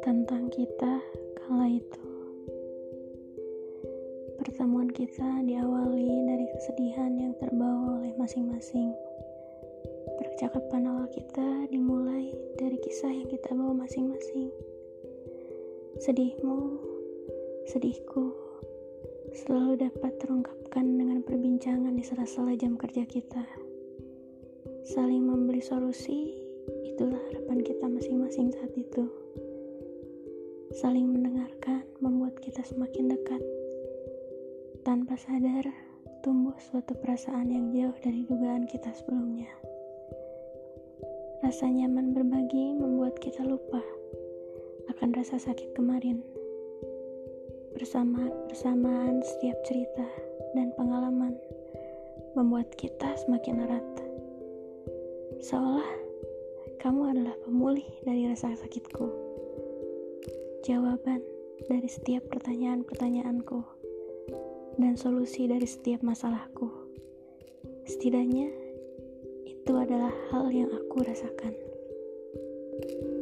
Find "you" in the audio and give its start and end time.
73.04-73.13